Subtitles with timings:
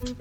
[0.00, 0.12] Well,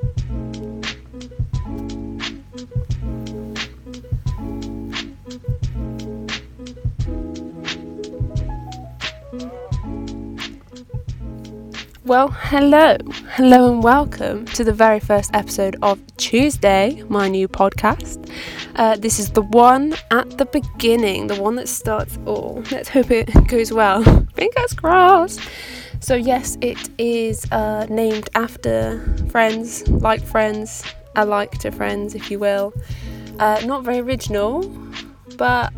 [12.28, 12.97] hello,
[13.29, 18.30] hello, and welcome to the very first episode of Tuesday, my new podcast.
[18.75, 22.61] Uh, this is the one at the beginning, the one that starts all.
[22.70, 24.04] Let's hope it goes well.
[24.36, 25.39] Fingers crossed.
[26.02, 30.84] So, yes, it is uh, named after friends, like friends,
[31.15, 32.73] a like to friends, if you will.
[33.39, 34.63] Uh, not very original,
[35.37, 35.71] but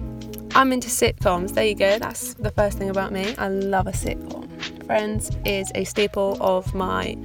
[0.55, 1.53] I'm into sitcoms.
[1.53, 1.99] There you go.
[1.99, 3.35] That's the first thing about me.
[3.37, 4.47] I love a sitcom.
[4.85, 7.17] Friends is a staple of my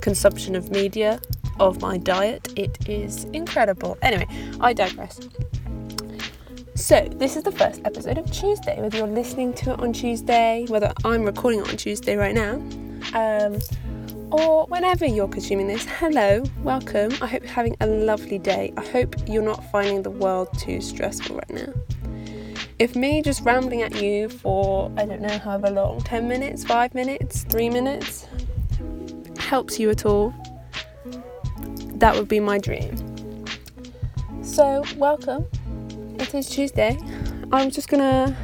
[0.00, 1.20] consumption of media,
[1.58, 2.52] of my diet.
[2.56, 3.98] It is incredible.
[4.02, 4.26] Anyway,
[4.60, 5.20] I digress.
[6.74, 8.80] So, this is the first episode of Tuesday.
[8.80, 12.54] Whether you're listening to it on Tuesday, whether I'm recording it on Tuesday right now,
[13.14, 13.58] um,
[14.30, 17.12] or whenever you're consuming this, hello, welcome.
[17.20, 18.72] I hope you're having a lovely day.
[18.76, 21.72] I hope you're not finding the world too stressful right now.
[22.78, 26.94] If me just rambling at you for, I don't know, however long 10 minutes, 5
[26.94, 28.26] minutes, 3 minutes
[29.38, 30.34] helps you at all,
[31.94, 33.44] that would be my dream.
[34.42, 35.46] So, welcome.
[36.18, 36.98] It is Tuesday.
[37.52, 38.36] I'm just gonna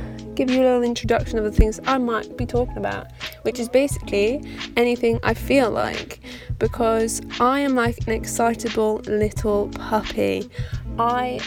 [0.44, 3.06] give you a little introduction of the things I might be talking about,
[3.42, 4.42] which is basically
[4.76, 6.18] anything I feel like
[6.58, 10.50] because I am like an excitable little puppy.
[10.98, 11.38] I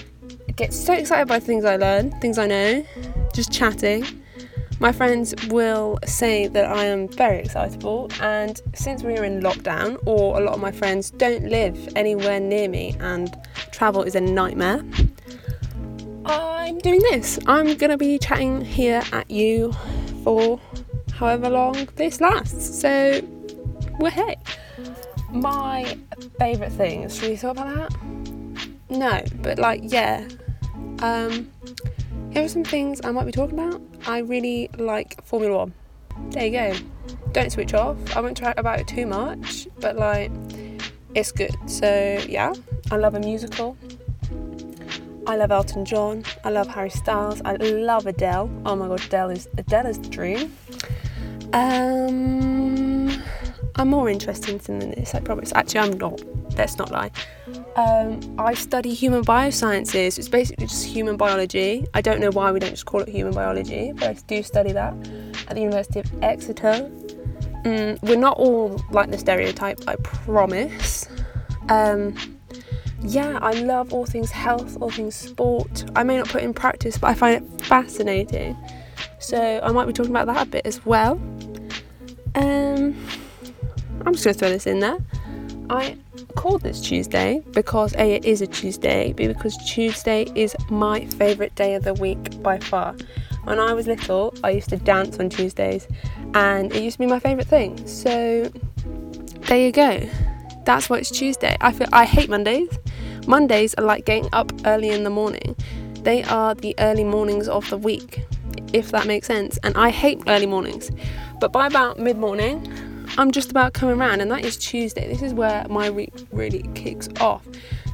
[0.55, 2.85] get so excited by things I learn, things I know,
[3.33, 4.05] just chatting.
[4.79, 10.01] My friends will say that I am very excitable, and since we are in lockdown,
[10.05, 13.33] or a lot of my friends don't live anywhere near me, and
[13.71, 14.83] travel is a nightmare,
[16.25, 17.37] I'm doing this.
[17.45, 19.71] I'm gonna be chatting here at you
[20.23, 20.59] for
[21.13, 22.81] however long this lasts.
[22.81, 23.21] So,
[23.99, 24.35] well, hey,
[25.31, 25.97] my
[26.39, 27.19] favourite things.
[27.19, 28.67] Should we talk about that?
[28.89, 30.27] No, but like, yeah,
[30.99, 31.51] um,
[32.31, 33.81] here are some things I might be talking about.
[34.07, 35.73] I really like Formula One.
[36.31, 36.75] There you go.
[37.33, 37.97] Don't switch off.
[38.15, 40.31] I won't talk about it too much, but like,
[41.13, 41.55] it's good.
[41.67, 42.53] So yeah,
[42.89, 43.77] I love a musical.
[45.27, 46.23] I love Elton John.
[46.43, 47.41] I love Harry Styles.
[47.43, 48.49] I love Adele.
[48.65, 50.55] Oh my god, Adele is Adele is the dream.
[51.53, 53.23] Um,
[53.75, 55.15] I'm more interested than this.
[55.15, 55.51] I promise.
[55.55, 56.21] Actually, I'm not.
[56.57, 57.11] Let's not lie.
[57.75, 60.19] Um, I study human biosciences.
[60.19, 61.87] It's basically just human biology.
[61.93, 64.71] I don't know why we don't just call it human biology, but I do study
[64.73, 64.93] that
[65.47, 66.89] at the University of Exeter.
[67.63, 71.07] Mm, we're not all like the stereotype, I promise.
[71.69, 72.15] Um,
[73.01, 75.85] yeah, I love all things health, all things sport.
[75.95, 78.57] I may not put in practice, but I find it fascinating.
[79.19, 81.13] So I might be talking about that a bit as well.
[82.35, 82.95] Um,
[84.05, 84.97] I'm just going to throw this in there.
[85.69, 85.97] I
[86.35, 91.55] called this Tuesday because A, it is a Tuesday, B, because Tuesday is my favourite
[91.55, 92.95] day of the week by far.
[93.45, 95.87] When I was little, I used to dance on Tuesdays
[96.33, 97.85] and it used to be my favourite thing.
[97.87, 98.51] So
[99.47, 100.07] there you go.
[100.65, 101.55] That's why it's Tuesday.
[101.61, 102.69] I feel I hate Mondays.
[103.27, 105.55] Mondays are like getting up early in the morning.
[106.03, 108.25] They are the early mornings of the week,
[108.73, 109.57] if that makes sense.
[109.63, 110.91] And I hate early mornings.
[111.39, 112.71] But by about mid morning,
[113.17, 115.07] I'm just about coming around, and that is Tuesday.
[115.07, 117.45] This is where my week really kicks off.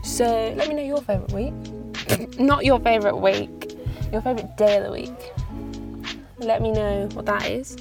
[0.03, 2.39] So let me know your favourite week.
[2.39, 3.77] Not your favourite week,
[4.11, 5.31] your favourite day of the week.
[6.39, 7.77] Let me know what that is.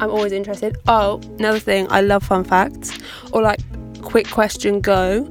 [0.00, 0.76] I'm always interested.
[0.86, 2.98] Oh, another thing, I love fun facts
[3.32, 3.60] or like
[4.02, 5.28] quick question go.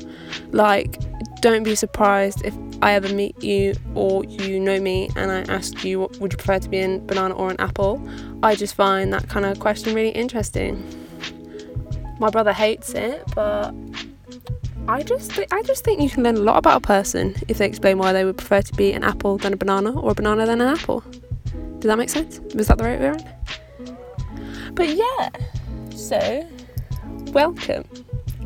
[0.52, 0.98] Like,
[1.42, 5.84] don't be surprised if I ever meet you or you know me and I ask
[5.84, 8.02] you, what would you prefer to be in banana or an apple?
[8.44, 10.84] I just find that kind of question really interesting.
[12.20, 13.74] My brother hates it, but
[14.88, 17.60] I just th- I just think you can learn a lot about a person if
[17.60, 20.16] they explain why they would prefer to be an apple than a banana or a
[20.16, 21.02] banana than an apple.
[21.80, 22.40] Does that make sense?
[22.56, 24.76] Was that the right way around?
[24.76, 25.30] But yeah,
[25.96, 26.48] so
[27.28, 27.84] welcome.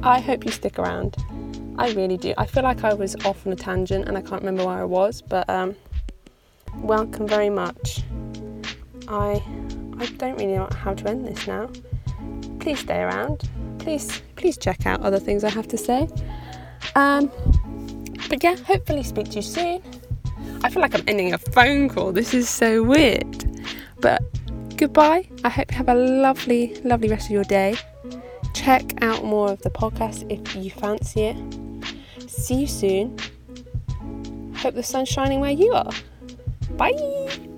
[0.03, 1.15] I hope you stick around.
[1.77, 2.33] I really do.
[2.37, 4.83] I feel like I was off on a tangent and I can't remember where I
[4.85, 5.75] was, but um,
[6.77, 8.03] welcome very much.
[9.07, 9.43] I
[9.99, 11.69] I don't really know how to end this now.
[12.59, 13.49] Please stay around
[13.83, 16.07] please please check out other things I have to say.
[16.95, 17.31] Um,
[18.29, 19.81] but yeah, hopefully speak to you soon.
[20.63, 22.13] I feel like I'm ending a phone call.
[22.13, 23.45] This is so weird.
[23.99, 24.21] But
[24.77, 25.27] goodbye.
[25.43, 27.75] I hope you have a lovely, lovely rest of your day.
[28.63, 32.29] Check out more of the podcast if you fancy it.
[32.29, 33.17] See you soon.
[34.55, 35.91] Hope the sun's shining where you are.
[36.77, 37.49] Bye.